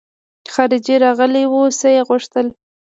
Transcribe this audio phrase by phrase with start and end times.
[0.53, 2.47] خارجۍ راغلې وه څه يې غوښتل.